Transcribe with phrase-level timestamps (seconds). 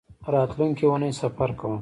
[0.35, 1.75] راتلونکۍ اونۍ سفر کوم